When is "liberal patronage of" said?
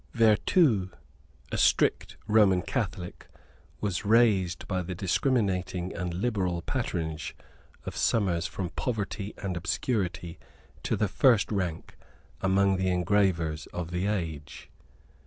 6.11-7.95